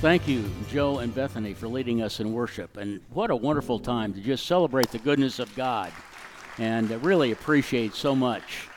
[0.00, 2.76] Thank you, Joe and Bethany, for leading us in worship.
[2.76, 5.90] And what a wonderful time to just celebrate the goodness of God.
[6.58, 8.68] And I really appreciate so much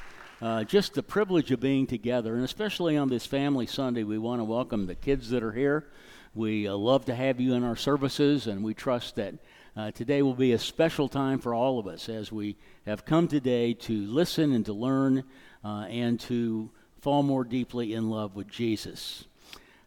[0.42, 2.36] uh, just the privilege of being together.
[2.36, 5.88] And especially on this Family Sunday, we want to welcome the kids that are here.
[6.34, 9.36] We uh, love to have you in our services, and we trust that
[9.76, 13.28] uh, today will be a special time for all of us as we have come
[13.28, 15.26] today to listen and to learn
[15.66, 19.26] uh, and to fall more deeply in love with Jesus.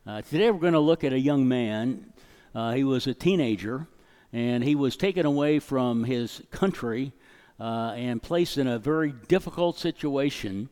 [0.05, 2.13] Uh, today we're going to look at a young man.
[2.57, 3.87] Uh, he was a teenager,
[4.33, 7.13] and he was taken away from his country
[7.61, 10.69] uh, and placed in a very difficult situation.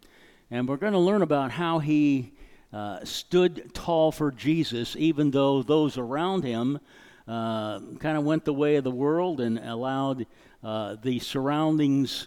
[0.50, 2.32] And we're going to learn about how he
[2.72, 6.80] uh, stood tall for Jesus, even though those around him
[7.28, 10.26] uh, kind of went the way of the world and allowed
[10.64, 12.26] uh, the surroundings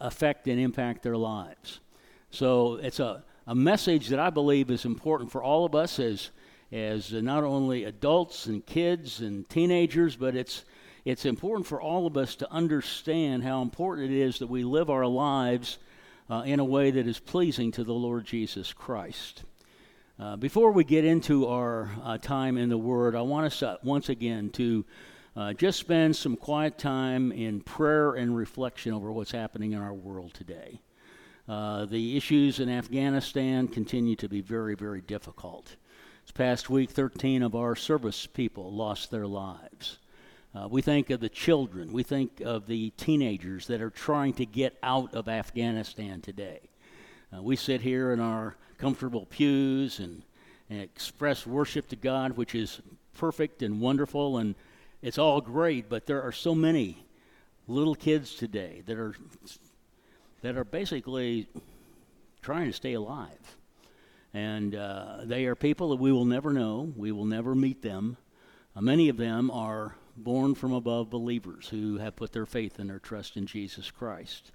[0.00, 1.80] affect and impact their lives.
[2.30, 6.30] So it's a, a message that I believe is important for all of us as
[6.74, 10.64] as not only adults and kids and teenagers, but it's
[11.04, 14.88] it's important for all of us to understand how important it is that we live
[14.88, 15.78] our lives
[16.30, 19.44] uh, in a way that is pleasing to the Lord Jesus Christ.
[20.18, 23.76] Uh, before we get into our uh, time in the Word, I want us uh,
[23.82, 24.86] once again to
[25.36, 29.92] uh, just spend some quiet time in prayer and reflection over what's happening in our
[29.92, 30.80] world today.
[31.46, 35.76] Uh, the issues in Afghanistan continue to be very, very difficult.
[36.24, 39.98] This past week, 13 of our service people lost their lives.
[40.54, 41.92] Uh, we think of the children.
[41.92, 46.60] We think of the teenagers that are trying to get out of Afghanistan today.
[47.30, 50.22] Uh, we sit here in our comfortable pews and,
[50.70, 52.80] and express worship to God, which is
[53.12, 54.54] perfect and wonderful, and
[55.02, 55.90] it's all great.
[55.90, 57.04] But there are so many
[57.68, 59.14] little kids today that are
[60.40, 61.48] that are basically
[62.40, 63.58] trying to stay alive.
[64.34, 68.16] And uh, they are people that we will never know, we will never meet them.
[68.74, 72.90] Uh, many of them are born from above believers who have put their faith and
[72.90, 74.50] their trust in Jesus Christ.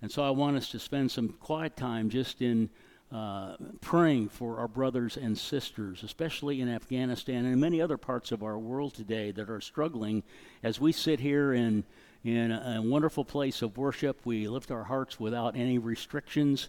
[0.00, 2.70] And so I want us to spend some quiet time just in
[3.12, 8.42] uh, praying for our brothers and sisters, especially in Afghanistan and many other parts of
[8.42, 10.22] our world today that are struggling
[10.62, 11.84] as we sit here in,
[12.24, 14.20] in a, a wonderful place of worship.
[14.24, 16.68] We lift our hearts without any restrictions.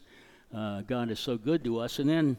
[0.55, 1.99] Uh, God is so good to us.
[1.99, 2.37] And then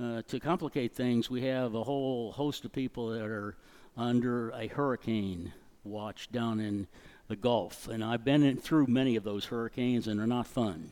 [0.00, 3.54] uh, to complicate things, we have a whole host of people that are
[3.96, 5.52] under a hurricane
[5.84, 6.88] watch down in
[7.28, 7.86] the Gulf.
[7.86, 10.90] And I've been in, through many of those hurricanes, and they're not fun.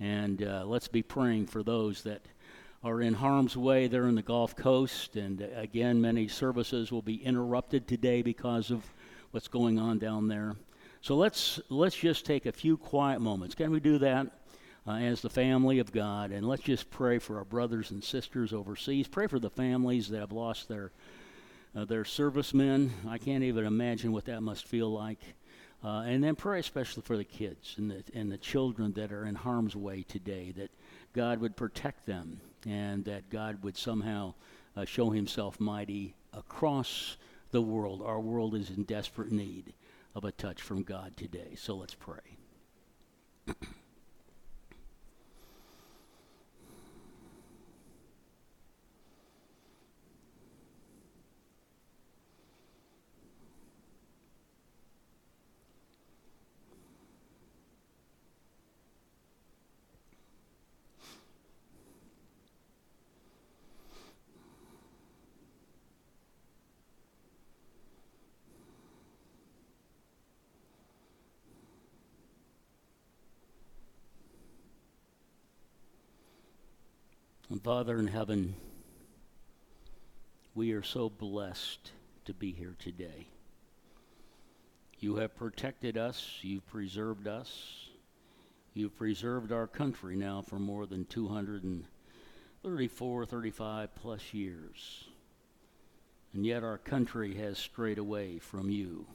[0.00, 2.22] And uh, let's be praying for those that
[2.82, 5.14] are in harm's way there in the Gulf Coast.
[5.14, 8.84] And uh, again, many services will be interrupted today because of
[9.30, 10.56] what's going on down there.
[11.02, 13.54] So let's let's just take a few quiet moments.
[13.54, 14.26] Can we do that?
[14.86, 16.30] Uh, as the family of God.
[16.30, 19.08] And let's just pray for our brothers and sisters overseas.
[19.08, 20.92] Pray for the families that have lost their
[21.76, 22.92] uh, their servicemen.
[23.08, 25.18] I can't even imagine what that must feel like.
[25.82, 29.26] Uh, and then pray especially for the kids and the, and the children that are
[29.26, 30.70] in harm's way today, that
[31.12, 34.34] God would protect them and that God would somehow
[34.76, 37.16] uh, show himself mighty across
[37.50, 38.02] the world.
[38.02, 39.74] Our world is in desperate need
[40.14, 41.54] of a touch from God today.
[41.56, 42.36] So let's pray.
[77.64, 78.54] Father in heaven,
[80.54, 81.92] we are so blessed
[82.26, 83.26] to be here today.
[85.00, 87.88] You have protected us, you've preserved us,
[88.74, 95.04] you've preserved our country now for more than 234, 35 plus years.
[96.34, 99.06] And yet our country has strayed away from you.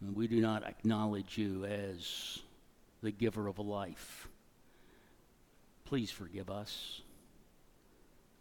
[0.00, 2.38] And we do not acknowledge you as
[3.02, 4.28] the giver of life.
[5.84, 7.02] Please forgive us.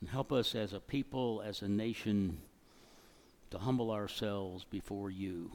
[0.02, 2.40] And help us as a people, as a nation,
[3.52, 5.52] to humble ourselves before you.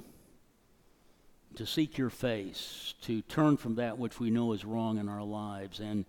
[1.57, 5.23] to seek your face, to turn from that which we know is wrong in our
[5.23, 6.05] lives, and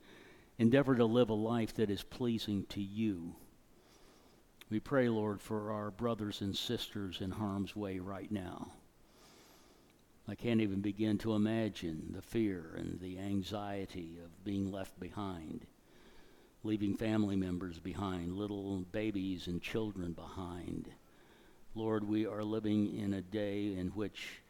[0.57, 3.35] endeavor to live a life that is pleasing to you.
[4.69, 8.71] We pray, Lord, for our brothers and sisters in harm's way right now.
[10.27, 15.65] I can't even begin to imagine the fear and the anxiety of being left behind,
[16.67, 20.89] leaving family members behind, little babies and children behind.
[21.75, 24.41] Lord, we are living in a day in which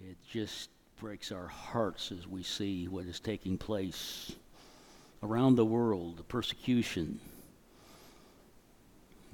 [0.00, 4.32] it just breaks our hearts as we see what is taking place
[5.22, 7.20] around the world, the persecution,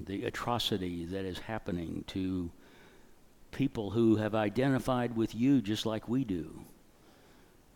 [0.01, 2.51] the atrocity that is happening to
[3.51, 6.65] people who have identified with you just like we do.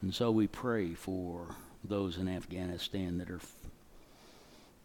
[0.01, 3.39] And so we pray for those in Afghanistan that are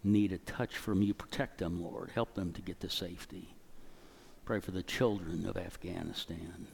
[0.05, 1.15] need a touch from you.
[1.15, 2.11] Protect them, Lord.
[2.15, 3.55] Help them to get to safety.
[4.45, 6.67] Pray for the children of Afghanistan.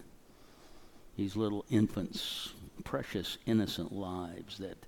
[1.16, 2.52] These little infants,
[2.84, 4.78] precious, innocent lives that,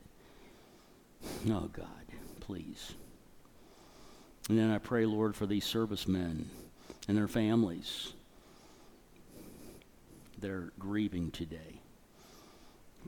[1.51, 1.87] oh God,
[2.41, 2.95] please.
[4.49, 6.51] And then I pray, Lord, for these servicemen
[7.09, 8.13] and their families
[10.39, 11.81] They're grieving today.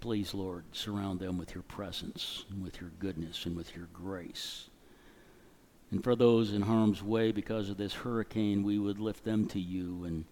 [0.01, 4.69] Please, Lord, surround them with your presence and with your goodness and with your grace.
[5.93, 9.61] And for those in harm's way because of this hurricane, we would lift them to
[9.61, 10.05] you.
[10.05, 10.25] And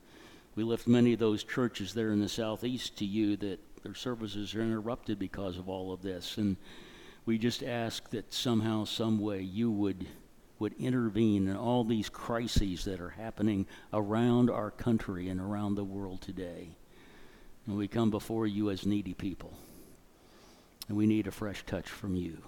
[0.54, 4.54] we lift many of those churches there in the southeast to you that their services
[4.54, 6.38] are interrupted because of all of this.
[6.38, 6.56] And
[7.26, 10.06] we just ask that somehow, some way, you would
[10.58, 15.84] would intervene in all these crises that are happening around our country and around the
[15.84, 16.68] world today.
[17.66, 19.54] And we come before you as needy people.
[20.86, 22.42] And we need a fresh touch from you.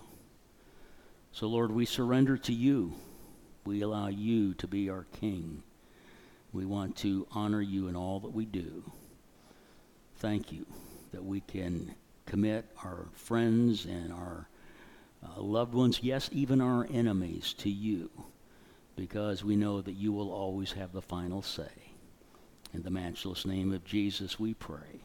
[1.32, 2.94] So, Lord, we surrender to you.
[3.64, 5.62] We allow you to be our King.
[6.52, 8.84] We want to honor you in all that we do.
[10.18, 10.66] Thank you
[11.12, 11.94] that we can
[12.26, 14.48] commit our friends and our
[15.24, 18.10] uh, loved ones, yes, even our enemies, to you,
[18.96, 21.70] because we know that you will always have the final say.
[22.74, 25.00] In the matchless name of Jesus, we pray.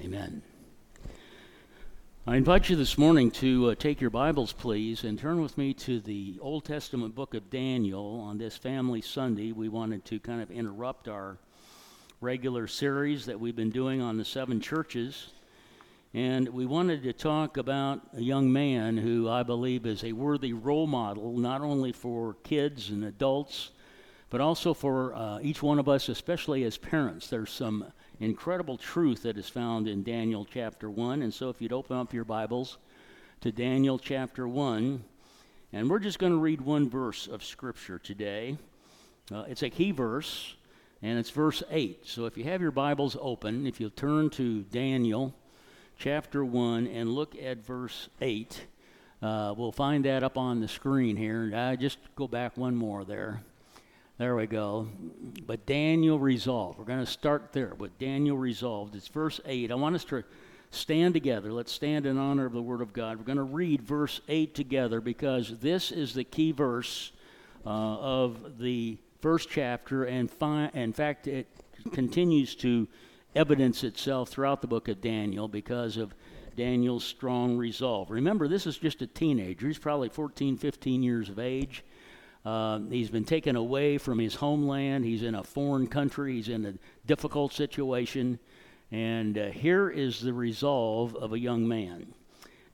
[0.00, 0.42] Amen.
[2.26, 5.72] I invite you this morning to uh, take your Bibles, please, and turn with me
[5.72, 9.52] to the Old Testament book of Daniel on this Family Sunday.
[9.52, 11.38] We wanted to kind of interrupt our
[12.20, 15.28] regular series that we've been doing on the seven churches.
[16.12, 20.52] And we wanted to talk about a young man who I believe is a worthy
[20.52, 23.70] role model, not only for kids and adults,
[24.28, 27.28] but also for uh, each one of us, especially as parents.
[27.28, 27.86] There's some
[28.20, 31.22] incredible truth that is found in Daniel chapter 1.
[31.22, 32.76] And so if you'd open up your Bibles
[33.40, 35.02] to Daniel chapter 1,
[35.72, 38.58] and we're just going to read one verse of Scripture today.
[39.32, 40.54] Uh, it's a key verse,
[41.00, 42.06] and it's verse 8.
[42.06, 45.34] So if you have your Bibles open, if you'll turn to Daniel
[45.98, 48.66] chapter 1 and look at verse 8,
[49.22, 51.50] uh, we'll find that up on the screen here.
[51.54, 53.40] Uh, just go back one more there.
[54.20, 54.86] There we go.
[55.46, 56.78] But Daniel resolved.
[56.78, 57.72] We're going to start there.
[57.74, 58.94] But Daniel resolved.
[58.94, 59.72] It's verse 8.
[59.72, 60.24] I want us to
[60.70, 61.50] stand together.
[61.50, 63.16] Let's stand in honor of the Word of God.
[63.16, 67.12] We're going to read verse 8 together because this is the key verse
[67.64, 70.04] uh, of the first chapter.
[70.04, 71.46] And fi- in fact, it
[71.94, 72.88] continues to
[73.34, 76.14] evidence itself throughout the book of Daniel because of
[76.58, 78.10] Daniel's strong resolve.
[78.10, 79.66] Remember, this is just a teenager.
[79.66, 81.84] He's probably 14, 15 years of age.
[82.44, 85.04] Uh, he's been taken away from his homeland.
[85.04, 86.34] He's in a foreign country.
[86.34, 86.74] He's in a
[87.06, 88.38] difficult situation.
[88.90, 92.14] And uh, here is the resolve of a young man.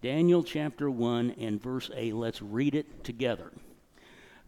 [0.03, 2.15] Daniel chapter 1 and verse 8.
[2.15, 3.51] Let's read it together.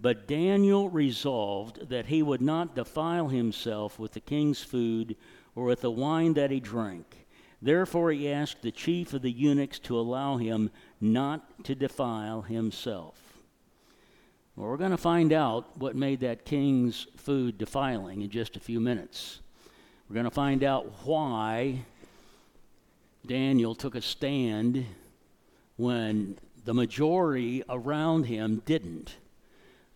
[0.00, 5.16] But Daniel resolved that he would not defile himself with the king's food
[5.56, 7.26] or with the wine that he drank.
[7.60, 10.70] Therefore, he asked the chief of the eunuchs to allow him
[11.00, 13.27] not to defile himself.
[14.59, 18.61] Well, we're going to find out what made that king's food defiling in just a
[18.61, 19.38] few minutes.
[20.09, 21.85] We're going to find out why
[23.25, 24.85] Daniel took a stand
[25.77, 29.15] when the majority around him didn't.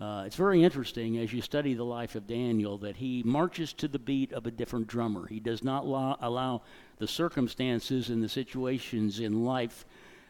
[0.00, 3.88] Uh, it's very interesting as you study the life of Daniel that he marches to
[3.88, 5.26] the beat of a different drummer.
[5.26, 6.62] He does not allow, allow
[6.98, 9.84] the circumstances and the situations in life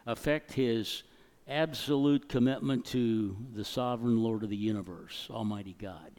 [0.07, 1.03] affect his
[1.49, 6.13] absolute commitment to the sovereign Lord of the universe, Almighty God.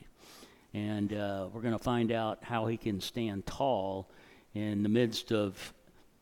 [0.74, 4.10] And uh, we're going to find out how he can stand tall
[4.54, 5.74] in the midst of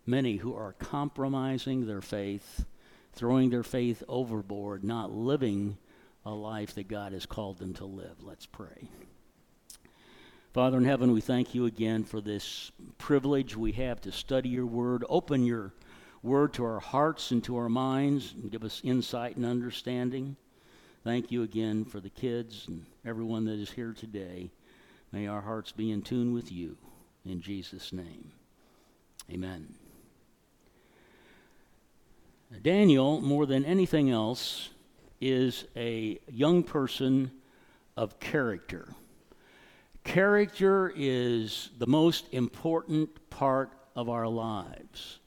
[0.05, 2.65] many who are compromising their faith,
[3.13, 5.77] throwing their faith overboard, not living
[6.25, 8.21] a life that God has called them to live.
[8.21, 8.89] Let's pray.
[10.53, 14.65] Father in heaven, we thank you again for this privilege we have to study your
[14.65, 15.05] word.
[15.07, 15.73] Open your
[16.23, 20.35] word to our hearts and to our minds and give us insight and understanding.
[21.03, 24.51] Thank you again for the kids and everyone that is here today.
[25.11, 26.77] May our hearts be in tune with you.
[27.25, 28.31] In Jesus' name,
[29.31, 29.75] amen.
[32.61, 34.69] Daniel, more than anything else,
[35.19, 37.31] is a young person
[37.95, 38.89] of character.
[40.03, 45.19] Character is the most important part of our lives.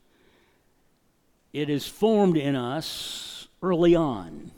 [1.55, 4.51] It is formed in us early on.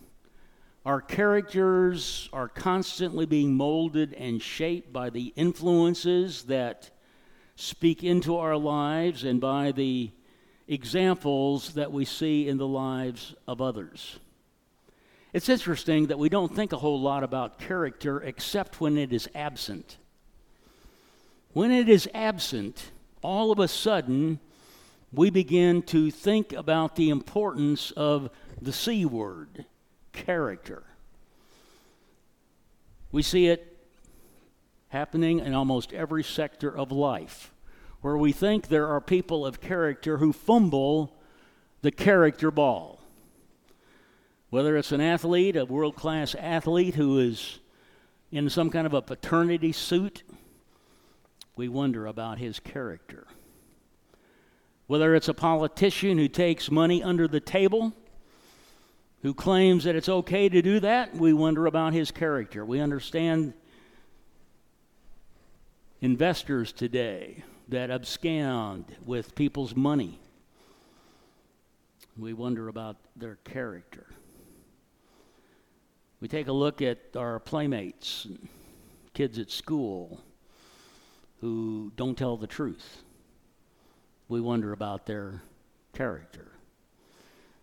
[0.86, 6.88] Our characters are constantly being molded and shaped by the influences that
[7.54, 10.10] speak into our lives and by the
[10.68, 14.18] examples that we see in the lives of others.
[15.34, 19.28] It's interesting that we don't think a whole lot about character except when it is
[19.34, 19.98] absent.
[21.52, 24.40] When it is absent, all of a sudden,
[25.16, 28.28] we begin to think about the importance of
[28.60, 29.64] the C word,
[30.12, 30.82] character.
[33.10, 33.78] We see it
[34.88, 37.50] happening in almost every sector of life,
[38.02, 41.16] where we think there are people of character who fumble
[41.80, 43.00] the character ball.
[44.50, 47.58] Whether it's an athlete, a world class athlete who is
[48.30, 50.22] in some kind of a paternity suit
[51.56, 53.26] we wonder about his character.
[54.86, 57.92] Whether it's a politician who takes money under the table,
[59.22, 62.64] who claims that it's okay to do that, we wonder about his character.
[62.64, 63.54] We understand
[66.00, 70.20] investors today that abscond with people's money.
[72.16, 74.06] We wonder about their character.
[76.20, 78.26] We take a look at our playmates,
[79.12, 80.20] kids at school,
[81.40, 83.02] who don't tell the truth.
[84.28, 85.42] We wonder about their
[85.92, 86.48] character.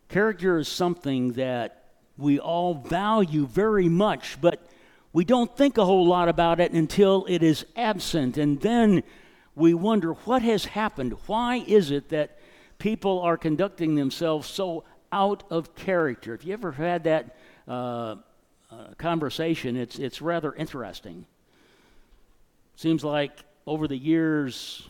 [0.09, 1.83] Character is something that
[2.17, 4.65] we all value very much, but
[5.11, 8.37] we don't think a whole lot about it until it is absent.
[8.37, 9.03] And then
[9.55, 11.15] we wonder what has happened?
[11.27, 12.39] Why is it that
[12.79, 16.33] people are conducting themselves so out of character?
[16.33, 17.35] If you ever had that
[17.67, 18.15] uh, uh,
[18.97, 21.25] conversation, it's, it's rather interesting.
[22.75, 23.31] Seems like
[23.67, 24.87] over the years,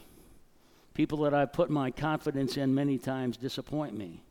[0.93, 4.23] people that I've put my confidence in many times disappoint me.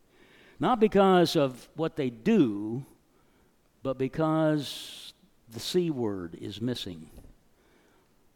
[0.61, 2.85] Not because of what they do,
[3.83, 5.13] but because
[5.51, 7.11] the C word is missing.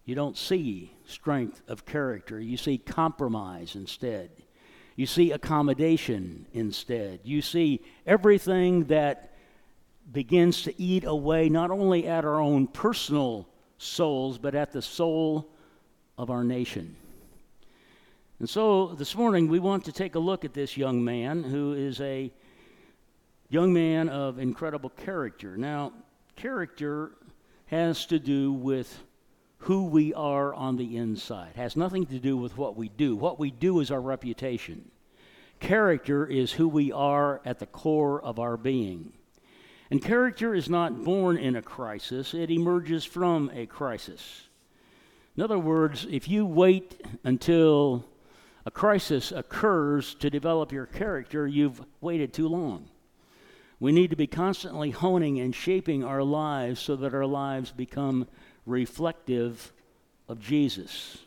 [0.05, 4.31] You don't see strength of character, you see compromise instead.
[4.97, 7.21] You see accommodation instead.
[7.23, 9.35] You see everything that
[10.11, 15.51] begins to eat away not only at our own personal souls, but at the soul
[16.17, 16.97] of our nation.
[18.39, 21.73] And so this morning we want to take a look at this young man who
[21.73, 22.31] is a
[23.49, 25.57] young man of incredible character.
[25.57, 25.93] Now,
[26.37, 27.13] character
[27.67, 29.03] has to do with
[29.61, 31.53] who we are on the inside.
[31.55, 33.17] It has nothing to do with what we do.
[33.17, 34.91] What we do is our reputation.
[35.59, 39.15] Character is who we are at the core of our being.
[39.91, 44.43] And character is not born in a crisis, it emerges from a crisis.
[45.39, 48.05] In other words, if you wait until
[48.67, 52.89] a crisis occurs to develop your character, you've waited too long.
[53.79, 58.27] We need to be constantly honing and shaping our lives so that our lives become
[58.67, 59.73] reflective
[60.29, 61.19] of Jesus.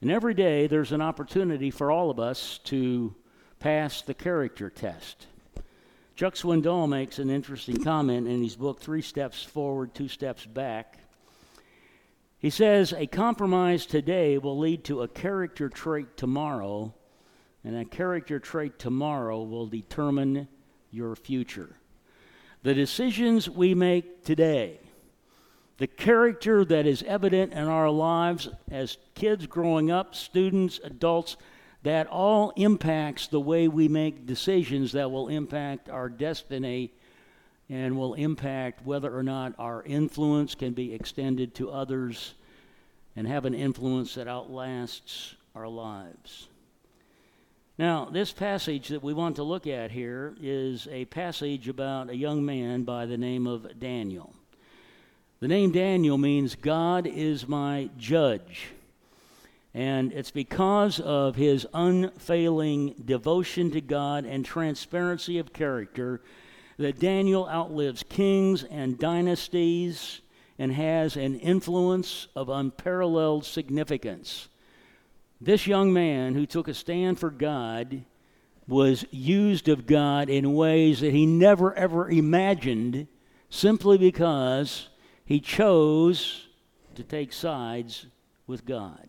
[0.00, 3.14] And every day there's an opportunity for all of us to
[3.58, 5.26] pass the character test.
[6.14, 10.98] Chuck Swindoll makes an interesting comment in his book, Three Steps Forward, Two Steps Back.
[12.44, 16.92] He says a compromise today will lead to a character trait tomorrow,
[17.64, 20.48] and a character trait tomorrow will determine
[20.90, 21.78] your future.
[22.62, 24.80] The decisions we make today,
[25.78, 31.38] the character that is evident in our lives as kids growing up, students, adults,
[31.82, 36.92] that all impacts the way we make decisions that will impact our destiny
[37.68, 42.34] and will impact whether or not our influence can be extended to others
[43.16, 46.48] and have an influence that outlasts our lives.
[47.78, 52.16] Now, this passage that we want to look at here is a passage about a
[52.16, 54.32] young man by the name of Daniel.
[55.40, 58.68] The name Daniel means God is my judge.
[59.74, 66.20] And it's because of his unfailing devotion to God and transparency of character
[66.78, 70.20] that Daniel outlives kings and dynasties
[70.58, 74.48] and has an influence of unparalleled significance.
[75.40, 78.04] This young man who took a stand for God
[78.66, 83.08] was used of God in ways that he never ever imagined
[83.50, 84.88] simply because
[85.24, 86.46] he chose
[86.94, 88.06] to take sides
[88.46, 89.08] with God.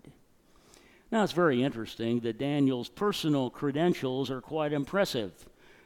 [1.12, 5.32] Now, it's very interesting that Daniel's personal credentials are quite impressive.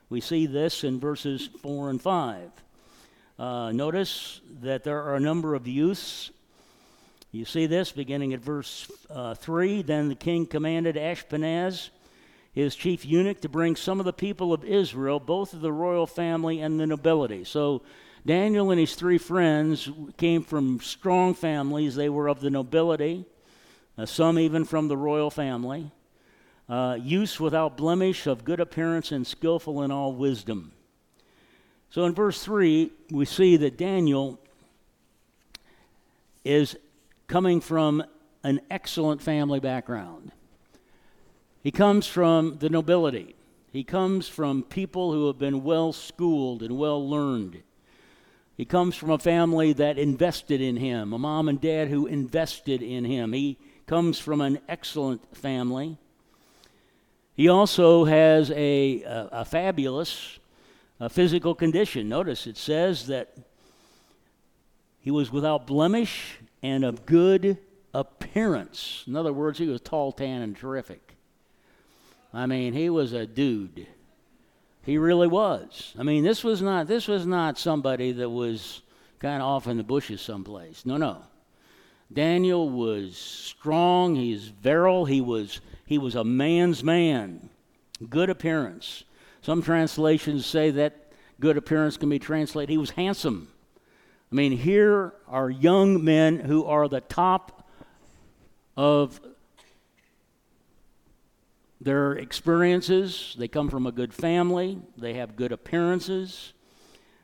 [0.09, 2.51] We see this in verses 4 and 5.
[3.37, 6.31] Uh, notice that there are a number of youths.
[7.31, 9.83] You see this beginning at verse uh, 3.
[9.83, 11.89] Then the king commanded Ashpenaz,
[12.51, 16.07] his chief eunuch, to bring some of the people of Israel, both of the royal
[16.07, 17.43] family and the nobility.
[17.43, 17.83] So
[18.25, 19.87] Daniel and his three friends
[20.17, 21.95] came from strong families.
[21.95, 23.25] They were of the nobility,
[23.95, 25.91] uh, some even from the royal family.
[26.69, 30.71] Uh, youths without blemish, of good appearance, and skillful in all wisdom.
[31.89, 34.39] So in verse 3, we see that Daniel
[36.45, 36.77] is
[37.27, 38.03] coming from
[38.43, 40.31] an excellent family background.
[41.63, 43.35] He comes from the nobility.
[43.71, 47.63] He comes from people who have been well schooled and well learned.
[48.57, 52.81] He comes from a family that invested in him, a mom and dad who invested
[52.81, 53.33] in him.
[53.33, 53.57] He
[53.87, 55.97] comes from an excellent family.
[57.39, 60.39] He also has a, a, a fabulous
[60.99, 62.09] a physical condition.
[62.09, 63.33] Notice it says that
[64.99, 67.57] he was without blemish and of good
[67.93, 69.05] appearance.
[69.07, 71.15] In other words, he was tall, tan, and terrific.
[72.33, 73.87] I mean, he was a dude.
[74.83, 75.93] He really was.
[75.97, 78.81] I mean, this was not this was not somebody that was
[79.19, 80.85] kind of off in the bushes someplace.
[80.85, 81.21] No, no.
[82.11, 84.15] Daniel was strong.
[84.15, 85.05] he He's virile.
[85.05, 87.49] He was he was a man's man.
[88.09, 89.03] Good appearance.
[89.41, 93.47] Some translations say that good appearance can be translated, he was handsome.
[94.31, 97.67] I mean, here are young men who are the top
[98.77, 99.19] of
[101.81, 103.35] their experiences.
[103.37, 106.53] They come from a good family, they have good appearances.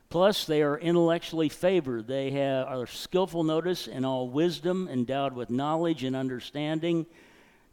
[0.09, 2.07] Plus, they are intellectually favored.
[2.07, 7.05] They have, are skillful, notice, in all wisdom, endowed with knowledge and understanding.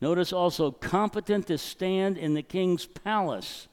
[0.00, 3.68] Notice also competent to stand in the king's palace.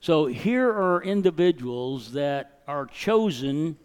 [0.00, 3.76] So here are individuals that are chosen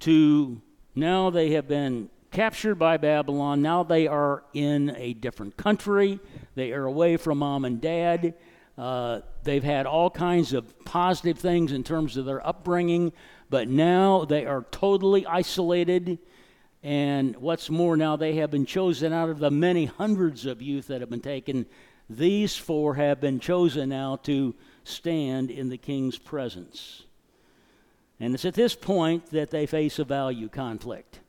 [0.00, 0.60] to
[0.94, 3.62] now they have been captured by Babylon.
[3.62, 6.20] Now they are in a different country.
[6.54, 8.34] They are away from mom and dad.
[8.76, 13.12] Uh, they've had all kinds of positive things in terms of their upbringing,
[13.48, 16.18] but now they are totally isolated.
[16.82, 20.88] And what's more, now they have been chosen out of the many hundreds of youth
[20.88, 21.64] that have been taken.
[22.10, 24.54] These four have been chosen now to
[24.84, 27.04] stand in the king's presence.
[28.20, 31.20] And it's at this point that they face a value conflict.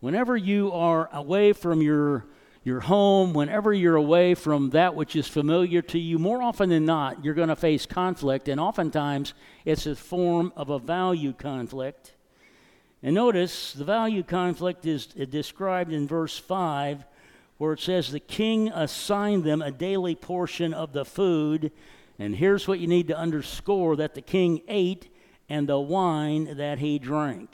[0.00, 2.26] Whenever you are away from your,
[2.68, 6.84] your home, whenever you're away from that which is familiar to you, more often than
[6.84, 12.14] not, you're going to face conflict, and oftentimes it's a form of a value conflict.
[13.02, 17.04] And notice the value conflict is described in verse 5,
[17.56, 21.72] where it says, The king assigned them a daily portion of the food
[22.18, 25.08] and here's what you need to underscore that the king ate
[25.48, 27.50] and the wine that he drank.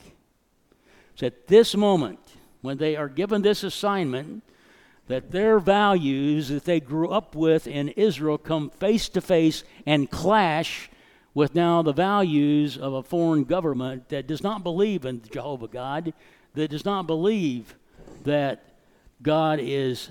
[1.17, 2.19] So at this moment,
[2.63, 4.43] when they are given this assignment,
[5.07, 10.11] that their values that they grew up with in Israel come face to face and
[10.11, 10.91] clash
[11.35, 16.15] with now the values of a foreign government that does not believe in Jehovah God,
[16.55, 17.75] that does not believe
[18.23, 18.65] that
[19.21, 20.11] God is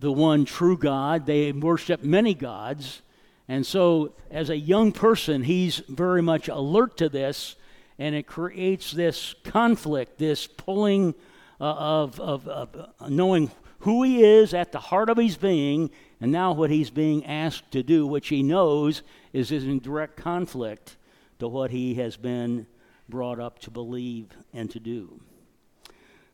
[0.00, 1.26] the one true God.
[1.26, 3.02] They worship many gods.
[3.46, 7.56] And so, as a young person, he's very much alert to this,
[7.98, 11.14] and it creates this conflict, this pulling
[11.60, 13.50] uh, of, of, of knowing
[13.84, 17.70] who he is at the heart of his being, and now what he's being asked
[17.70, 19.02] to do, which he knows
[19.34, 20.96] is, in direct conflict
[21.38, 22.66] to what he has been
[23.10, 25.20] brought up to believe and to do.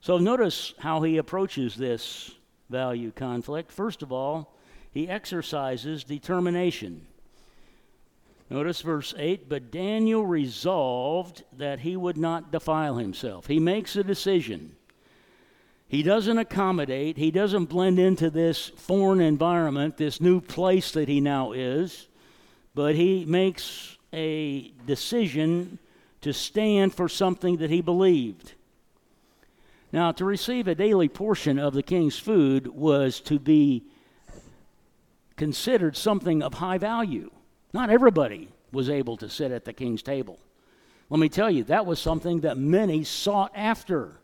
[0.01, 2.31] So, notice how he approaches this
[2.69, 3.73] value conflict.
[3.73, 4.55] First of all,
[4.93, 7.05] he exercises determination.
[8.49, 13.49] Notice verse 8 But Daniel resolved that he would not defile himself.
[13.49, 14.77] He makes a decision.
[15.91, 21.21] He doesn't accommodate, he doesn't blend into this foreign environment, this new place that he
[21.21, 22.07] now is,
[22.77, 25.81] but he makes a decision
[26.21, 28.53] to stand for something that he believed.
[29.91, 33.83] Now, to receive a daily portion of the king's food was to be
[35.35, 37.33] considered something of high value.
[37.73, 40.39] Not everybody was able to sit at the king's table.
[41.09, 44.20] Let me tell you, that was something that many sought after.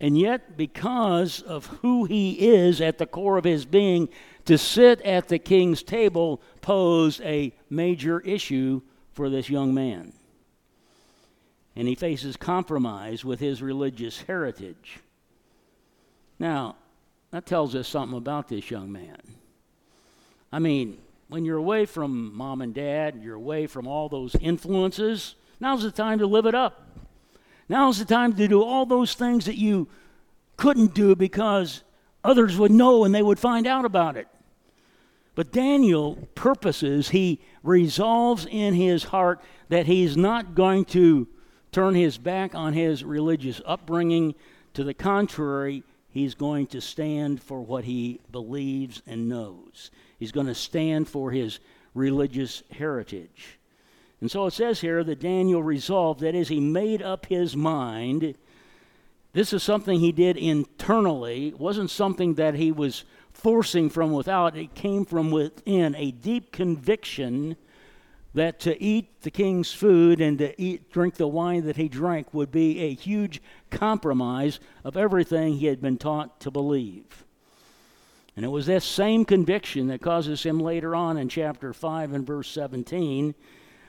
[0.00, 4.08] And yet, because of who he is at the core of his being,
[4.44, 10.12] to sit at the king's table posed a major issue for this young man.
[11.76, 14.98] And he faces compromise with his religious heritage.
[16.38, 16.76] Now,
[17.30, 19.18] that tells us something about this young man.
[20.52, 25.34] I mean, when you're away from mom and dad, you're away from all those influences,
[25.58, 26.93] now's the time to live it up.
[27.68, 29.88] Now's the time to do all those things that you
[30.56, 31.82] couldn't do because
[32.22, 34.28] others would know and they would find out about it.
[35.34, 41.26] But Daniel purposes, he resolves in his heart that he's not going to
[41.72, 44.34] turn his back on his religious upbringing.
[44.74, 49.90] To the contrary, he's going to stand for what he believes and knows.
[50.18, 51.58] He's going to stand for his
[51.94, 53.58] religious heritage.
[54.20, 58.36] And so it says here that Daniel resolved, that is, he made up his mind.
[59.32, 61.48] This is something he did internally.
[61.48, 64.56] It wasn't something that he was forcing from without.
[64.56, 67.56] It came from within, a deep conviction
[68.34, 72.34] that to eat the king's food and to eat, drink the wine that he drank
[72.34, 77.24] would be a huge compromise of everything he had been taught to believe.
[78.36, 82.26] And it was this same conviction that causes him later on in chapter 5 and
[82.26, 83.34] verse 17,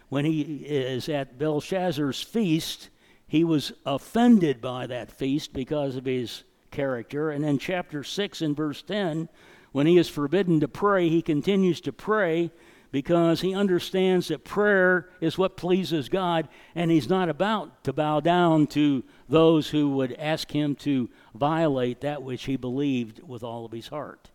[0.09, 2.89] when he is at Belshazzar's feast,
[3.27, 7.31] he was offended by that feast because of his character.
[7.31, 9.29] And then, chapter 6 and verse 10,
[9.71, 12.51] when he is forbidden to pray, he continues to pray
[12.91, 18.21] because he understands that prayer is what pleases God, and he's not about to bow
[18.21, 23.65] down to those who would ask him to violate that which he believed with all
[23.65, 24.29] of his heart.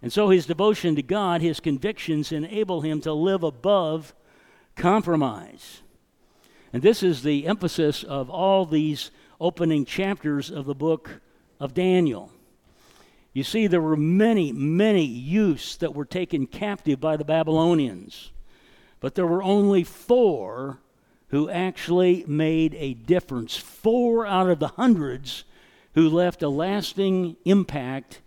[0.00, 4.14] And so his devotion to God, his convictions enable him to live above
[4.80, 5.82] compromise.
[6.72, 11.20] And this is the emphasis of all these opening chapters of the book
[11.60, 12.32] of Daniel.
[13.34, 18.32] You see, there were many, many youths that were taken captive by the Babylonians,
[19.00, 20.78] but there were only four
[21.28, 23.56] who actually made a difference.
[23.56, 25.44] Four out of the hundreds
[25.94, 28.20] who left a lasting impact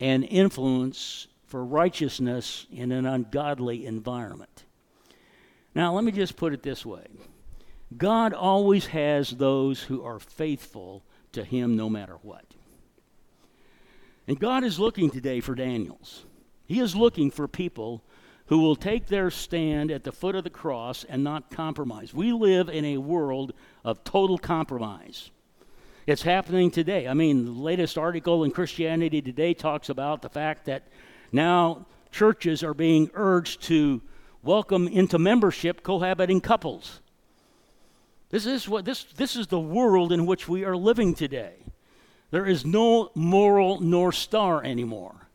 [0.00, 4.64] and influence for righteousness in an ungodly environment.
[5.74, 7.06] Now, let me just put it this way
[7.96, 12.44] God always has those who are faithful to Him no matter what.
[14.26, 16.24] And God is looking today for Daniels.
[16.66, 18.02] He is looking for people
[18.46, 22.12] who will take their stand at the foot of the cross and not compromise.
[22.12, 23.52] We live in a world
[23.84, 25.30] of total compromise.
[26.06, 27.08] It's happening today.
[27.08, 30.82] I mean, the latest article in Christianity Today talks about the fact that
[31.32, 34.02] now churches are being urged to
[34.44, 37.00] welcome into membership cohabiting couples.
[38.30, 41.54] This is what this this is the world in which we are living today.
[42.30, 45.28] There is no moral North Star anymore.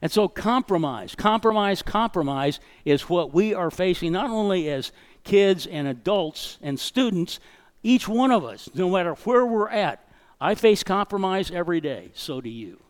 [0.00, 4.92] And so, compromise, compromise, compromise is what we are facing not only as
[5.24, 7.40] kids and adults and students,
[7.82, 10.06] each one of us, no matter where we're at.
[10.40, 12.80] I face compromise every day, so do you.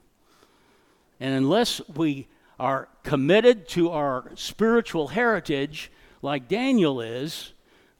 [1.20, 2.26] And unless we
[2.58, 5.90] are committed to our spiritual heritage,
[6.22, 7.52] like Daniel is,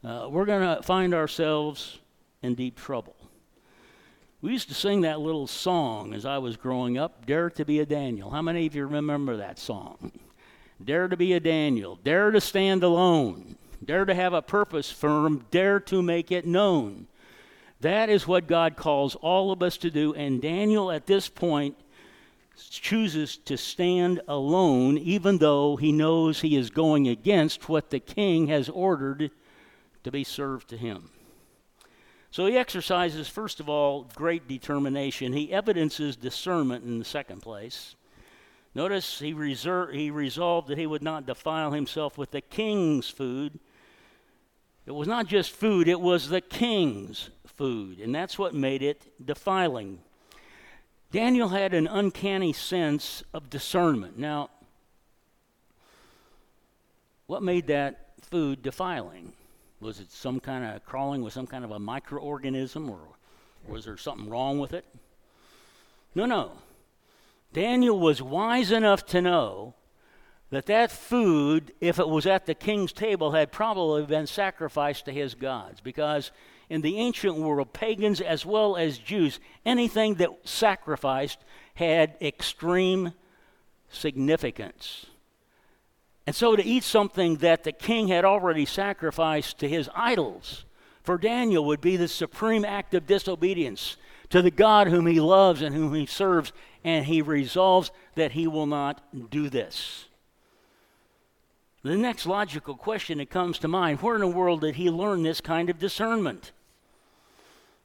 [0.03, 1.99] uh, we're going to find ourselves
[2.41, 3.15] in deep trouble.
[4.41, 7.79] We used to sing that little song as I was growing up, Dare to be
[7.79, 8.29] a Daniel.
[8.29, 10.11] How many of you remember that song?
[10.83, 15.45] Dare to be a Daniel, dare to stand alone, dare to have a purpose firm,
[15.49, 17.07] dare to make it known.
[17.79, 21.75] That is what God calls all of us to do, and Daniel at this point
[22.57, 28.47] chooses to stand alone, even though he knows he is going against what the king
[28.47, 29.31] has ordered
[30.03, 31.09] to be served to him.
[32.31, 35.33] So he exercises, first of all, great determination.
[35.33, 37.95] He evidences discernment in the second place.
[38.73, 43.57] Notice he, reser- he resolved that he would not defile himself with the king's food.
[44.85, 49.25] It was not just food, it was the king's food, and that's what made it
[49.25, 49.99] defiling.
[51.11, 54.17] Daniel had an uncanny sense of discernment.
[54.17, 54.49] Now,
[57.27, 59.33] what made that food defiling?
[59.79, 62.99] Was it some kind of crawling with some kind of a microorganism, or
[63.67, 64.85] was there something wrong with it?
[66.13, 66.51] No, no.
[67.53, 69.75] Daniel was wise enough to know
[70.49, 75.11] that that food, if it was at the king's table, had probably been sacrificed to
[75.11, 75.81] his gods.
[75.81, 76.31] Because
[76.69, 81.39] in the ancient world, pagans as well as Jews, anything that sacrificed
[81.75, 83.13] had extreme
[83.89, 85.05] significance.
[86.27, 90.65] And so to eat something that the king had already sacrificed to his idols
[91.03, 93.97] for Daniel would be the supreme act of disobedience.
[94.29, 96.51] to the God whom he loves and whom he serves,
[96.83, 100.05] and he resolves that he will not do this.
[101.85, 105.21] The next logical question that comes to mind where in the world did he learn
[105.21, 106.51] this kind of discernment?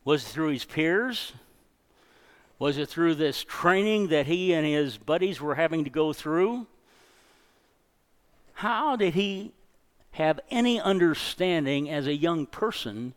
[0.07, 1.35] Was it through his peers?
[2.59, 6.67] Was it through this training that he and his buddies were having to go through?
[8.55, 9.53] How did he
[10.13, 13.13] have any understanding as a young person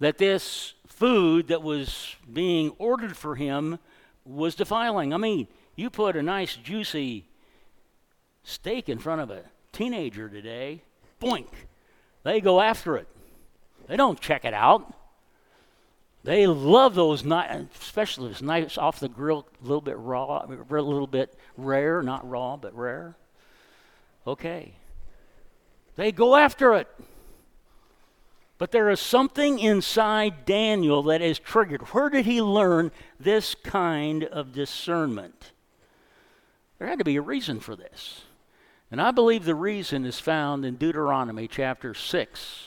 [0.00, 3.78] that this food that was being ordered for him
[4.24, 5.14] was defiling.
[5.14, 5.46] I mean,
[5.76, 7.28] you put a nice, juicy
[8.42, 9.44] steak in front of a
[9.76, 10.82] teenager today,
[11.20, 11.48] boink,
[12.22, 13.06] they go after it.
[13.86, 14.92] They don't check it out.
[16.24, 20.48] They love those, ni- especially it's nice off the grill, a little bit raw, a
[20.48, 23.16] little bit rare, not raw, but rare.
[24.26, 24.72] Okay.
[25.94, 26.88] They go after it.
[28.58, 31.82] But there is something inside Daniel that is triggered.
[31.82, 35.52] Where did he learn this kind of discernment?
[36.78, 38.22] There had to be a reason for this.
[38.90, 42.66] And I believe the reason is found in Deuteronomy chapter 6,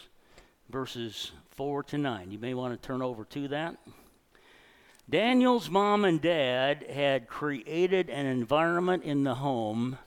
[0.69, 2.31] verses 4 to 9.
[2.31, 3.77] You may want to turn over to that.
[5.09, 9.97] Daniel's mom and dad had created an environment in the home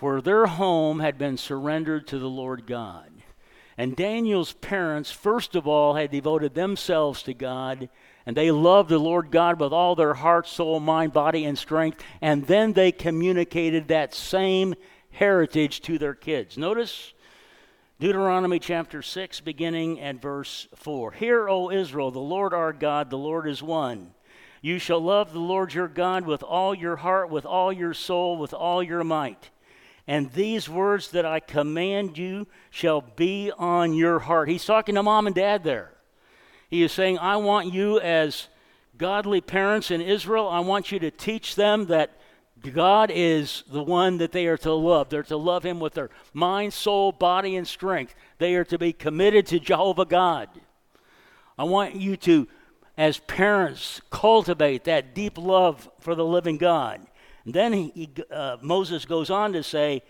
[0.00, 3.10] where their home had been surrendered to the Lord God.
[3.76, 7.90] And Daniel's parents, first of all, had devoted themselves to God,
[8.24, 12.02] and they loved the Lord God with all their heart, soul, mind, body, and strength.
[12.22, 14.74] And then they communicated that same
[15.12, 16.58] heritage to their kids.
[16.58, 17.12] Notice
[18.00, 21.12] Deuteronomy chapter 6, beginning at verse 4.
[21.12, 24.12] Hear, O Israel, the Lord our God, the Lord is one.
[24.60, 28.38] You shall love the Lord your God with all your heart, with all your soul,
[28.38, 29.50] with all your might.
[30.06, 34.48] And these words that I command you shall be on your heart.
[34.48, 35.92] He's talking to mom and dad there.
[36.68, 38.48] He is saying, I want you as
[38.96, 42.18] godly parents in Israel, I want you to teach them that
[42.70, 45.08] God is the one that they are to love.
[45.08, 48.14] They're to love Him with their mind, soul, body, and strength.
[48.38, 50.48] They are to be committed to Jehovah God.
[51.58, 52.48] I want you to,
[52.96, 57.06] as parents, cultivate that deep love for the living God.
[57.44, 60.02] And then he, uh, Moses goes on to say,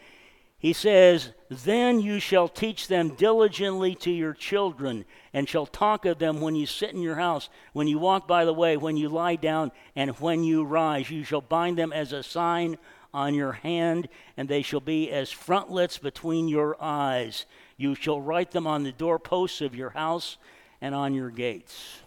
[0.62, 6.20] he says, Then you shall teach them diligently to your children, and shall talk of
[6.20, 9.08] them when you sit in your house, when you walk by the way, when you
[9.08, 11.10] lie down, and when you rise.
[11.10, 12.78] You shall bind them as a sign
[13.12, 17.44] on your hand, and they shall be as frontlets between your eyes.
[17.76, 20.36] You shall write them on the doorposts of your house
[20.80, 22.02] and on your gates.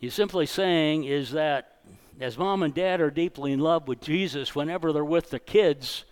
[0.00, 1.71] He's simply saying is that
[2.20, 6.04] as mom and dad are deeply in love with Jesus, whenever they're with the kids,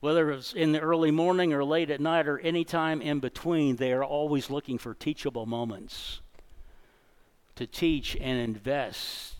[0.00, 3.76] whether it's in the early morning or late at night or any time in between,
[3.76, 6.20] they are always looking for teachable moments
[7.56, 9.34] to teach and invest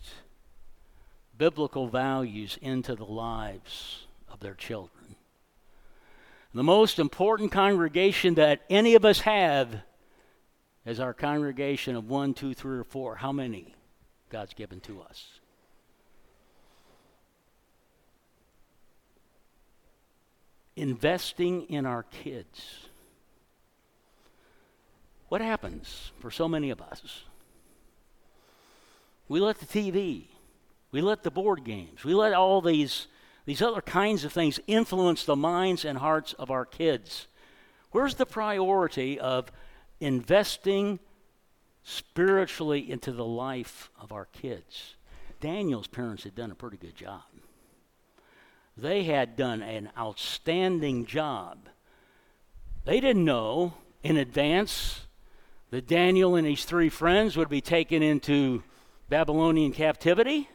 [1.37, 5.17] biblical values into the lives of their children.
[6.55, 9.83] The most important congregation that any of us have
[10.87, 13.17] is our congregation of one, two, three, or four.
[13.17, 13.75] How many
[14.31, 15.41] God's given to us?
[20.77, 22.87] Investing in our kids.
[25.29, 27.25] What happens for so many of us?
[29.29, 30.27] We let the TV,
[30.93, 33.09] we let the board games, we let all these,
[33.45, 37.27] these other kinds of things influence the minds and hearts of our kids.
[37.91, 39.51] Where's the priority of
[39.99, 41.01] investing
[41.83, 44.95] spiritually into the life of our kids?
[45.41, 47.23] Daniel's parents had done a pretty good job.
[48.77, 51.69] They had done an outstanding job.
[52.85, 55.07] They didn't know in advance
[55.71, 58.63] that Daniel and his three friends would be taken into
[59.09, 60.49] Babylonian captivity.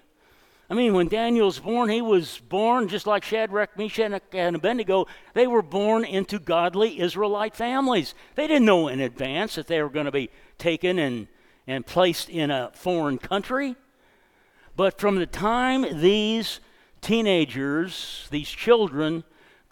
[0.69, 5.07] I mean, when Daniel's born, he was born just like Shadrach, Meshach, and Abednego.
[5.33, 8.13] They were born into godly Israelite families.
[8.35, 11.27] They didn't know in advance that they were going to be taken and,
[11.67, 13.75] and placed in a foreign country.
[14.77, 16.61] But from the time these
[17.01, 19.23] teenagers, these children,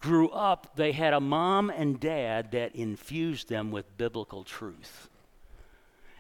[0.02, 5.10] grew up, they had a mom and dad that infused them with biblical truth.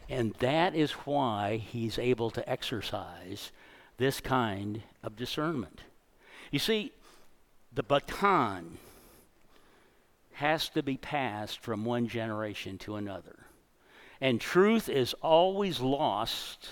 [0.09, 3.51] And that is why he's able to exercise
[3.97, 5.81] this kind of discernment.
[6.51, 6.91] You see,
[7.71, 8.77] the baton
[10.33, 13.45] has to be passed from one generation to another.
[14.21, 16.69] And truth is always lost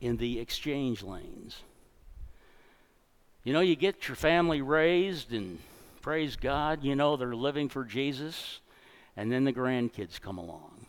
[0.00, 1.62] in the exchange lanes.
[3.48, 5.58] You know, you get your family raised and
[6.02, 8.60] praise God, you know, they're living for Jesus,
[9.16, 10.84] and then the grandkids come along.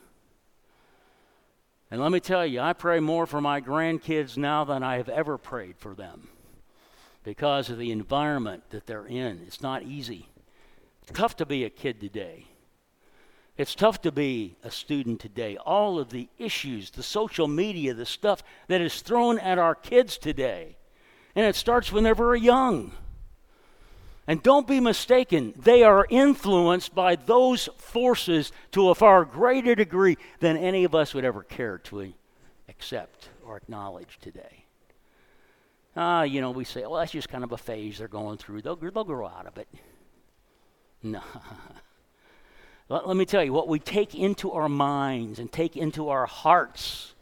[1.89, 5.07] And let me tell you, I pray more for my grandkids now than I have
[5.07, 6.27] ever prayed for them
[7.23, 9.39] because of the environment that they're in.
[9.47, 10.27] It's not easy.
[11.03, 12.43] It's tough to be a kid today.
[13.55, 15.55] It's tough to be a student today.
[15.55, 20.17] All of the issues, the social media, the stuff that is thrown at our kids
[20.17, 20.75] today.
[21.39, 22.91] And it starts when they're very young.
[24.27, 30.17] And don't be mistaken, they are influenced by those forces to a far greater degree
[30.41, 32.11] than any of us would ever care to
[32.67, 34.65] accept or acknowledge today.
[35.95, 38.61] Ah, you know, we say, well, that's just kind of a phase they're going through.
[38.61, 39.69] They'll, they'll grow out of it.
[41.01, 41.21] No.
[42.89, 46.25] Let, let me tell you, what we take into our minds and take into our
[46.25, 47.13] hearts,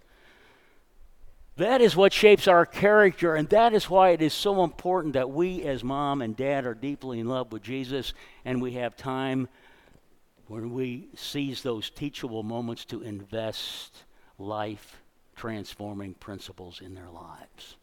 [1.58, 5.32] that is what shapes our character, and that is why it is so important that
[5.32, 8.14] we, as mom and dad, are deeply in love with Jesus
[8.46, 9.48] and we have time
[10.48, 14.04] when we seize those teachable moments to invest
[14.38, 15.02] life
[15.36, 17.76] transforming principles in their lives.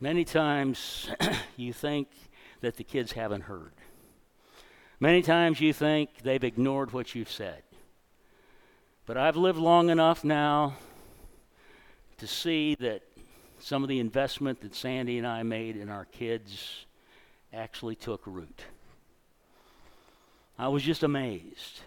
[0.00, 1.10] Many times
[1.56, 2.08] you think
[2.60, 3.72] that the kids haven't heard.
[5.00, 7.62] Many times you think they've ignored what you've said.
[9.04, 10.76] But I've lived long enough now
[12.18, 13.02] to see that
[13.58, 16.86] some of the investment that Sandy and I made in our kids
[17.52, 18.62] actually took root.
[20.58, 21.80] I was just amazed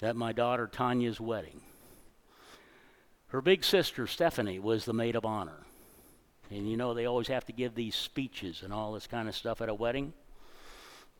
[0.00, 1.60] that my daughter Tanya's wedding,
[3.28, 5.64] her big sister Stephanie was the maid of honor.
[6.50, 9.34] And you know, they always have to give these speeches and all this kind of
[9.34, 10.12] stuff at a wedding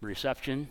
[0.01, 0.69] reception.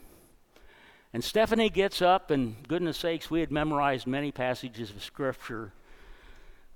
[1.12, 5.74] And Stephanie gets up, and goodness sakes, we had memorized many passages of Scripture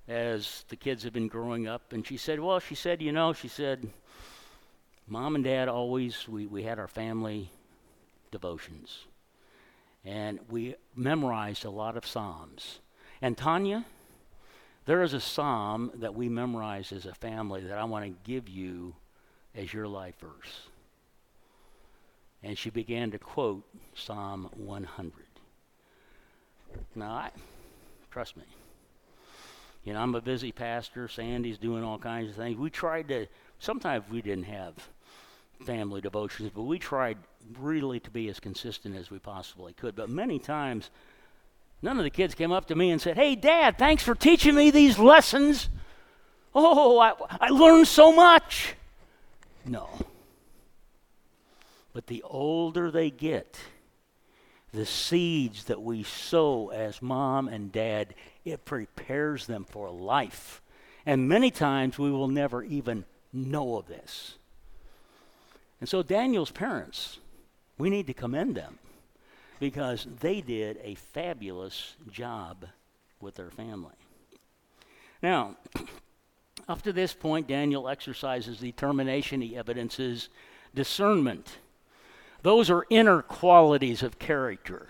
[0.08, 1.93] as the kids have been growing up.
[1.93, 3.88] And she said, Well, she said, you know, she said,
[5.08, 7.50] Mom and Dad always, we, we had our family
[8.32, 9.06] devotions.
[10.04, 12.80] And we memorized a lot of Psalms.
[13.22, 13.86] And Tanya,
[14.86, 18.48] there is a psalm that we memorized as a family that I want to give
[18.48, 18.96] you
[19.56, 20.67] as your life verse
[22.43, 23.63] and she began to quote
[23.96, 25.13] Psalm 100.
[26.96, 27.32] Now, I,
[28.12, 28.43] trust me,
[29.88, 31.08] you know, I'm a busy pastor.
[31.08, 32.58] Sandy's doing all kinds of things.
[32.58, 33.26] We tried to,
[33.58, 34.73] sometimes we didn't have
[35.65, 37.17] family devotions, but we tried
[37.58, 39.95] really to be as consistent as we possibly could.
[39.95, 40.89] But many times,
[41.82, 44.56] none of the kids came up to me and said, Hey, Dad, thanks for teaching
[44.56, 45.69] me these lessons.
[46.54, 48.76] Oh, I, I learned so much.
[49.65, 49.88] No.
[51.93, 53.58] But the older they get,
[54.78, 58.13] the seeds that we sow as mom and dad,
[58.46, 60.62] it prepares them for life.
[61.04, 64.38] And many times we will never even know of this.
[65.80, 67.18] And so, Daniel's parents,
[67.80, 68.78] we need to commend them
[69.60, 72.68] because they did a fabulous job
[73.20, 73.96] with their family.
[75.24, 75.58] Now,
[76.70, 80.30] up to this point, Daniel exercises determination, he evidences
[80.76, 81.58] discernment.
[82.43, 84.89] Those are inner qualities of character.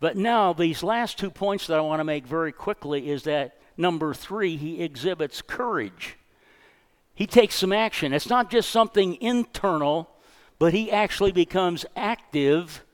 [0.00, 3.56] But now, these last two points that I want to make very quickly is that
[3.76, 6.16] number three, he exhibits courage.
[7.14, 8.12] He takes some action.
[8.12, 10.10] It's not just something internal,
[10.58, 12.84] but he actually becomes active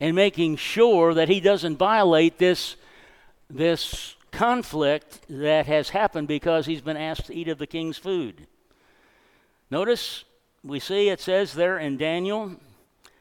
[0.00, 2.76] in making sure that he doesn't violate this,
[3.50, 8.46] this conflict that has happened because he's been asked to eat of the king's food.
[9.70, 10.24] Notice
[10.62, 12.56] we see it says there in Daniel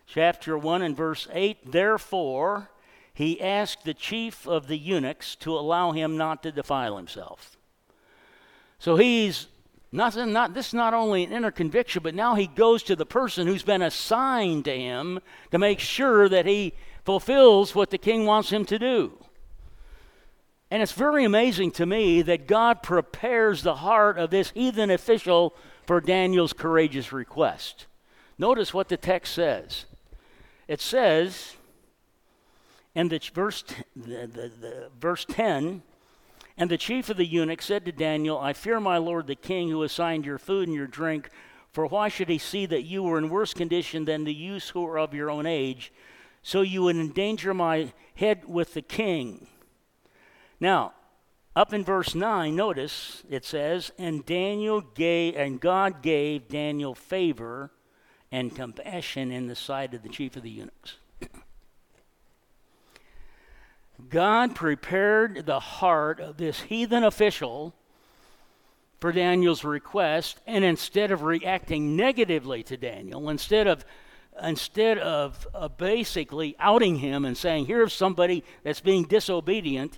[0.07, 2.69] chapter 1 and verse 8 Therefore,
[3.13, 7.57] he asked the chief of the eunuchs to allow him not to defile himself.
[8.77, 9.47] So he's
[9.91, 13.05] not, not this is not only an inner conviction, but now he goes to the
[13.05, 15.19] person who's been assigned to him
[15.51, 16.73] to make sure that he
[17.05, 19.17] fulfills what the king wants him to do.
[20.69, 25.55] And it's very amazing to me that God prepares the heart of this heathen official
[25.85, 27.85] for Daniel's courageous request.
[28.37, 29.85] Notice what the text says.
[30.67, 31.55] It says,
[32.95, 33.63] and the verse,
[33.95, 35.83] the, the, the, verse 10,
[36.57, 39.69] and the chief of the eunuchs said to Daniel, I fear my lord the king
[39.69, 41.29] who assigned your food and your drink,
[41.71, 44.85] for why should he see that you were in worse condition than the youths who
[44.87, 45.91] are of your own age,
[46.41, 49.47] so you would endanger my head with the king?
[50.59, 50.93] Now,
[51.55, 57.71] up in verse 9, notice it says, And Daniel gave, and God gave Daniel favor
[58.35, 60.97] and compassion in the sight of the chief of the eunuchs.
[64.09, 67.73] God prepared the heart of this heathen official
[68.99, 73.85] for Daniel's request, and instead of reacting negatively to Daniel, instead of
[74.43, 79.97] instead of uh, basically outing him and saying, "Here's somebody that's being disobedient,"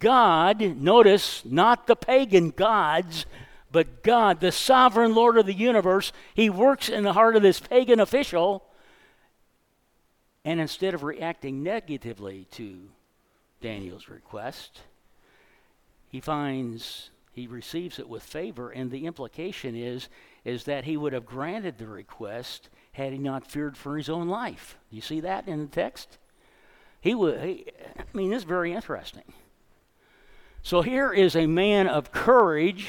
[0.00, 3.24] God, notice, not the pagan gods,
[3.72, 7.60] but God, the sovereign Lord of the universe, he works in the heart of this
[7.60, 8.64] pagan official.
[10.44, 12.88] And instead of reacting negatively to
[13.60, 14.80] Daniel's request,
[16.08, 20.08] he finds he receives it with favor, and the implication is,
[20.44, 24.28] is that he would have granted the request had he not feared for his own
[24.28, 24.76] life.
[24.90, 26.18] You see that in the text?
[27.00, 27.40] He would.
[27.40, 27.66] He,
[27.98, 29.32] I mean, this is very interesting.
[30.62, 32.88] So here is a man of courage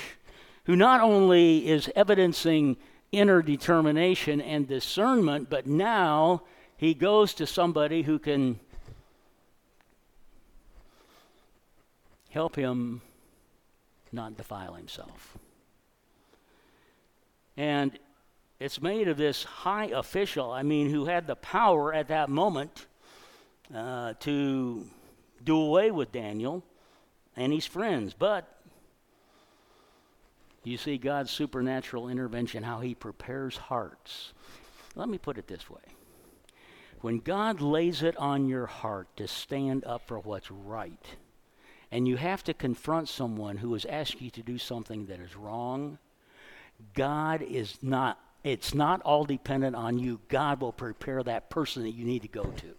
[0.65, 2.77] who not only is evidencing
[3.11, 6.43] inner determination and discernment, but now
[6.77, 8.59] he goes to somebody who can
[12.29, 13.01] help him
[14.11, 15.37] not defile himself.
[17.57, 17.97] And
[18.59, 22.85] it's made of this high official, I mean, who had the power at that moment
[23.73, 24.85] uh, to
[25.43, 26.63] do away with Daniel
[27.35, 28.13] and his friends.
[28.13, 28.60] But
[30.63, 34.33] you see God's supernatural intervention, how he prepares hearts.
[34.95, 35.81] Let me put it this way
[37.01, 41.03] when God lays it on your heart to stand up for what's right,
[41.91, 45.35] and you have to confront someone who is asking you to do something that is
[45.35, 45.97] wrong,
[46.93, 50.19] God is not, it's not all dependent on you.
[50.29, 52.75] God will prepare that person that you need to go to.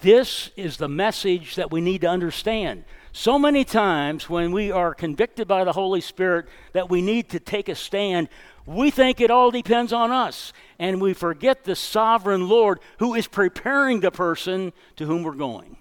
[0.00, 2.84] This is the message that we need to understand.
[3.12, 7.40] So many times when we are convicted by the Holy Spirit that we need to
[7.40, 8.28] take a stand,
[8.64, 10.52] we think it all depends on us.
[10.78, 15.76] And we forget the sovereign Lord who is preparing the person to whom we're going.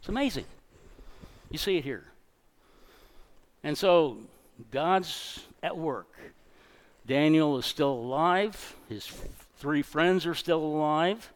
[0.00, 0.44] It's amazing.
[1.50, 2.04] You see it here.
[3.62, 4.18] And so
[4.70, 6.08] God's at work.
[7.06, 9.10] Daniel is still alive, his
[9.56, 11.32] three friends are still alive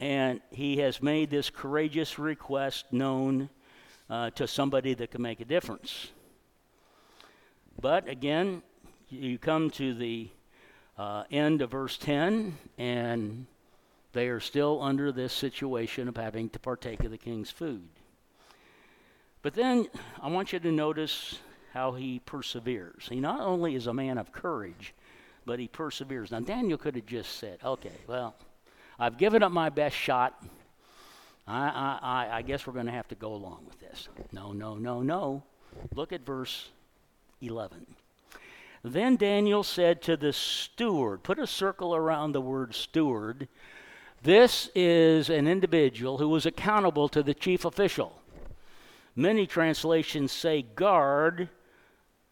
[0.00, 3.50] and he has made this courageous request known
[4.08, 6.08] uh, to somebody that can make a difference.
[7.80, 8.62] But again,
[9.10, 10.28] you come to the
[10.98, 13.46] uh, end of verse 10, and
[14.12, 17.88] they are still under this situation of having to partake of the king's food.
[19.42, 19.86] But then
[20.20, 21.38] I want you to notice
[21.72, 23.06] how he perseveres.
[23.08, 24.94] He not only is a man of courage,
[25.46, 26.30] but he perseveres.
[26.30, 28.34] Now, Daniel could have just said, okay, well,
[29.02, 30.44] I've given up my best shot.
[31.46, 34.08] I, I, I guess we're going to have to go along with this.
[34.30, 35.42] No, no, no, no.
[35.94, 36.68] Look at verse
[37.40, 37.86] 11.
[38.84, 43.48] Then Daniel said to the steward, put a circle around the word steward.
[44.22, 48.20] This is an individual who was accountable to the chief official.
[49.16, 51.48] Many translations say guard,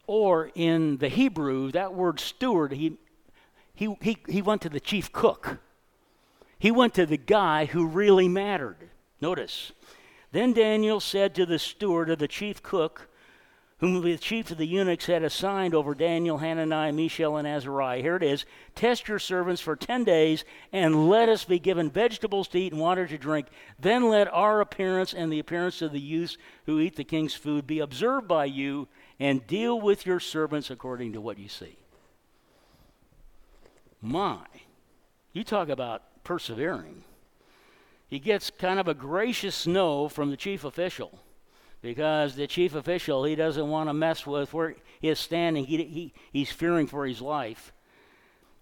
[0.07, 2.99] or in the Hebrew, that word steward, he,
[3.75, 5.61] he, he, he went to the chief cook.
[6.59, 8.91] He went to the guy who really mattered.
[9.21, 9.73] Notice.
[10.33, 13.09] Then Daniel said to the steward of the chief cook,
[13.79, 18.03] whom the chief of the eunuchs had assigned over Daniel, Hananiah, Mishael, and Azariah.
[18.03, 18.45] Here it is
[18.75, 22.81] Test your servants for ten days, and let us be given vegetables to eat and
[22.81, 23.47] water to drink.
[23.79, 26.37] Then let our appearance and the appearance of the youths
[26.67, 28.89] who eat the king's food be observed by you,
[29.21, 31.77] and deal with your servants according to what you see.
[34.03, 34.41] My,
[35.33, 37.05] you talk about persevering.
[38.07, 41.19] He gets kind of a gracious no from the chief official
[41.81, 45.65] because the chief official, he doesn't want to mess with where he is standing.
[45.65, 47.73] He, he, he's fearing for his life.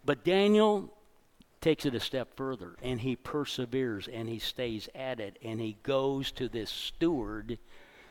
[0.04, 0.94] But Daniel
[1.60, 5.76] takes it a step further and he perseveres and he stays at it and he
[5.82, 7.58] goes to this steward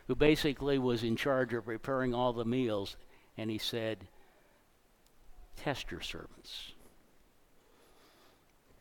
[0.08, 2.98] who basically was in charge of preparing all the meals
[3.38, 4.10] and he said,
[5.56, 6.74] Test your servants.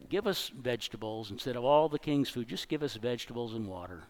[0.08, 2.48] Give us vegetables instead of all the king's food.
[2.48, 4.04] Just give us vegetables and water.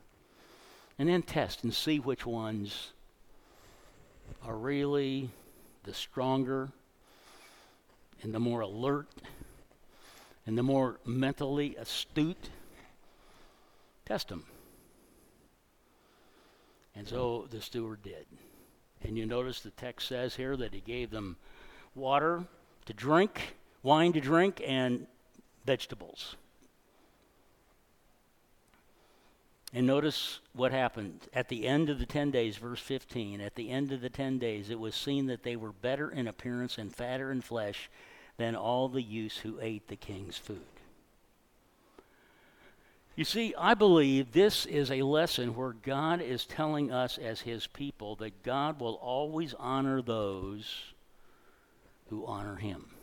[0.99, 2.93] And then test and see which ones
[4.45, 5.31] are really
[5.85, 6.71] the stronger
[8.23, 9.09] and the more alert
[10.47, 12.51] and the more mentally astute.
[14.05, 14.45] Test them.
[16.95, 18.27] And so the steward did.
[19.03, 21.37] And you notice the text says here that he gave them
[21.95, 22.45] water
[22.87, 25.07] to drink, wine to drink, and
[25.65, 26.37] vegetables.
[29.73, 31.27] And notice what happened.
[31.33, 34.39] At the end of the 10 days, verse 15, at the end of the 10
[34.39, 37.91] days, it was seen that they were better in appearance and fatter in flesh
[38.37, 40.61] than all the youths who ate the king's food.
[43.17, 47.67] You see, I believe this is a lesson where God is telling us as his
[47.67, 50.93] people that God will always honor those
[52.11, 52.94] who honor him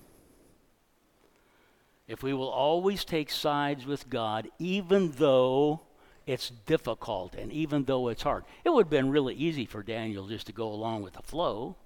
[2.12, 5.80] if we will always take sides with God, even though
[6.28, 10.28] it's difficult, and even though it's hard, it would have been really easy for Daniel
[10.28, 11.78] just to go along with the flow,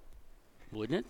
[0.72, 1.06] wouldn't it?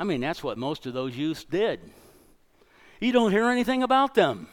[0.00, 1.78] I mean, that's what most of those youths did.
[2.98, 4.48] You don't hear anything about them.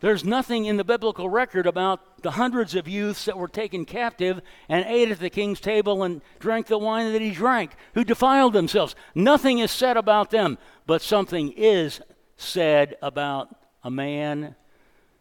[0.00, 4.40] There's nothing in the biblical record about the hundreds of youths that were taken captive
[4.68, 8.54] and ate at the king's table and drank the wine that he drank, who defiled
[8.54, 8.94] themselves.
[9.14, 12.00] Nothing is said about them, but something is
[12.36, 14.54] said about a man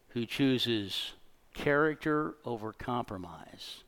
[0.10, 1.12] who chooses
[1.54, 3.84] character over compromise.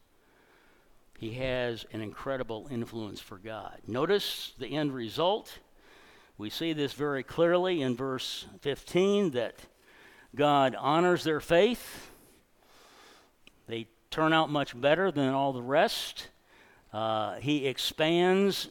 [1.18, 3.80] He has an incredible influence for God.
[3.88, 5.60] Notice the end result.
[6.38, 9.56] We see this very clearly in verse 15 that
[10.36, 12.10] God honors their faith.
[13.68, 16.30] They turn out much better than all the rest.
[16.94, 18.70] Uh, he expands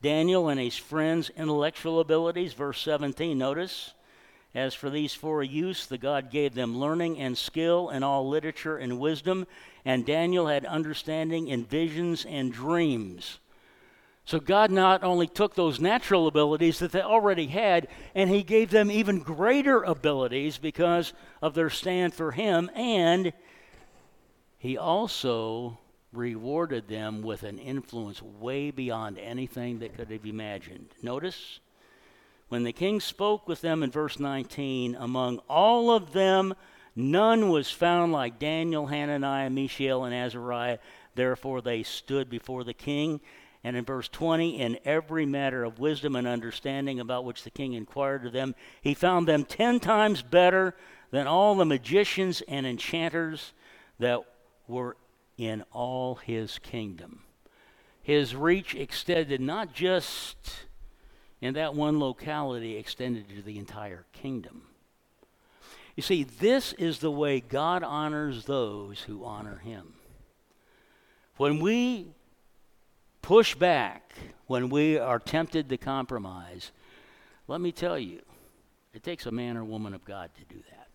[0.00, 2.52] Daniel and his friends' intellectual abilities.
[2.52, 3.94] Verse 17, notice.
[4.54, 8.76] As for these four youths, the God gave them learning and skill in all literature
[8.76, 9.46] and wisdom,
[9.84, 13.38] and Daniel had understanding in visions and dreams.
[14.24, 18.70] So God not only took those natural abilities that they already had, and He gave
[18.70, 23.32] them even greater abilities because of their stand for Him, and
[24.58, 25.78] He also
[26.12, 30.88] rewarded them with an influence way beyond anything that could have imagined.
[31.02, 31.58] Notice,
[32.48, 36.54] when the king spoke with them in verse 19, among all of them,
[36.94, 40.78] none was found like Daniel, Hananiah, Mishael, and Azariah.
[41.14, 43.20] Therefore, they stood before the king.
[43.64, 47.74] And in verse 20, in every matter of wisdom and understanding about which the king
[47.74, 50.74] inquired of them, he found them ten times better
[51.12, 53.52] than all the magicians and enchanters
[53.98, 54.20] that
[54.66, 54.96] were
[55.38, 57.22] in all his kingdom.
[58.02, 60.66] His reach extended not just
[61.40, 64.62] in that one locality, extended to the entire kingdom.
[65.96, 69.94] You see, this is the way God honors those who honor him.
[71.36, 72.14] When we
[73.22, 74.12] push back
[74.46, 76.72] when we are tempted to compromise,
[77.48, 78.20] let me tell you,
[78.92, 80.88] it takes a man or woman of God to do that.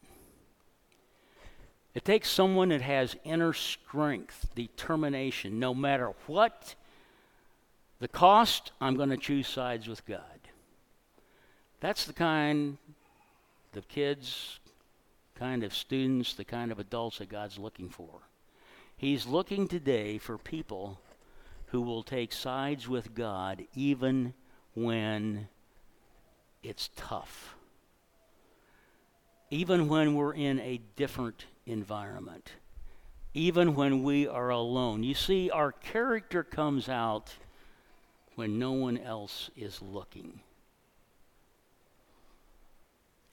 [1.95, 6.75] It takes someone that has inner strength, determination, no matter what
[7.99, 10.21] the cost, I'm going to choose sides with God.
[11.79, 12.77] That's the kind
[13.75, 14.59] of kids,
[15.35, 18.21] kind of students, the kind of adults that God's looking for.
[18.95, 20.99] He's looking today for people
[21.67, 24.33] who will take sides with God even
[24.73, 25.47] when
[26.63, 27.55] it's tough.
[29.49, 32.51] Even when we're in a different environment.
[33.33, 35.03] Even when we are alone.
[35.03, 37.33] You see, our character comes out
[38.35, 40.41] when no one else is looking.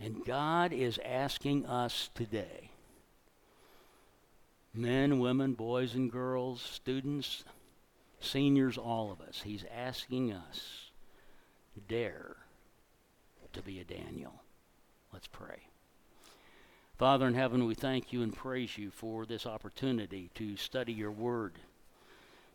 [0.00, 2.70] And God is asking us today
[4.74, 7.44] men, women, boys, and girls, students,
[8.24, 9.42] seniors, all of us.
[9.44, 10.90] He's asking us,
[11.88, 12.36] dare
[13.52, 14.42] to be a Daniel.
[15.12, 15.68] Let's pray.
[16.98, 21.10] Father in heaven, we thank you and praise you for this opportunity to study your
[21.10, 21.54] word,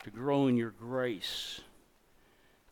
[0.04, 1.62] to grow in your grace,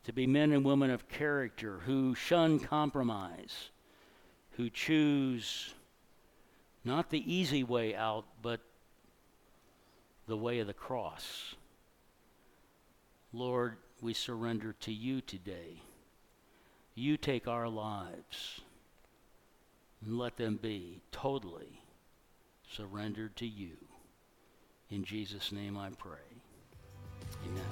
[0.04, 3.70] to be men and women of character who shun compromise,
[4.52, 5.74] who choose
[6.84, 8.60] not the easy way out, but
[10.26, 11.54] the way of the cross.
[13.32, 15.82] Lord, we surrender to you today.
[16.94, 18.60] You take our lives
[20.04, 21.82] and let them be totally
[22.70, 23.76] surrendered to you.
[24.90, 26.18] In Jesus' name I pray.
[27.44, 27.64] Amen.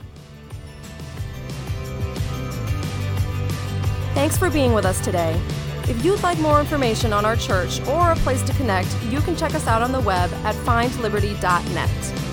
[4.15, 5.41] Thanks for being with us today.
[5.89, 9.37] If you'd like more information on our church or a place to connect, you can
[9.37, 12.26] check us out on the web at findliberty.net.